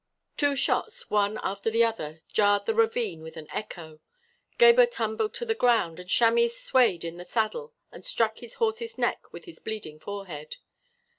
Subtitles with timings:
[0.35, 3.99] Two shots, one after the other, jarred the ravine with an echo.
[4.57, 8.97] Gebhr tumbled upon the ground, and Chamis swayed in the saddle and struck his horse's
[8.97, 10.57] neck with his bleeding forehead.